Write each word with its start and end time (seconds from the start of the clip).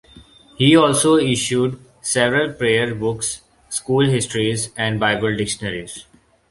He 0.55 0.75
also 0.75 1.17
issued 1.17 1.79
several 2.01 2.53
prayer 2.53 2.95
books, 2.95 3.41
school 3.69 4.03
histories, 4.09 4.71
and 4.75 4.99
Bible 4.99 5.35
dictionaries. 5.37 6.05